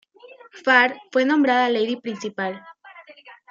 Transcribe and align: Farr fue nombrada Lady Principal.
Farr 0.65 0.99
fue 1.11 1.25
nombrada 1.25 1.69
Lady 1.69 1.95
Principal. 1.95 2.59